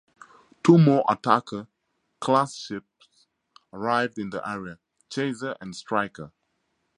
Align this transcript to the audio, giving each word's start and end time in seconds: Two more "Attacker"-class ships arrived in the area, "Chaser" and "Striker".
Two 0.63 0.79
more 0.79 1.05
"Attacker"-class 1.07 2.55
ships 2.65 3.27
arrived 3.71 4.17
in 4.17 4.31
the 4.31 4.41
area, 4.49 4.79
"Chaser" 5.11 5.55
and 5.61 5.75
"Striker". 5.75 6.31